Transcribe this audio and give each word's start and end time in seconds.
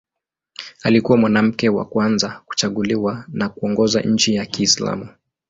Alikuwa 0.83 1.17
mwanamke 1.17 1.69
wa 1.69 1.85
kwanza 1.85 2.41
kuchaguliwa 2.45 3.25
na 3.27 3.49
kuongoza 3.49 4.01
nchi 4.01 4.35
ya 4.35 4.45
Kiislamu. 4.45 5.09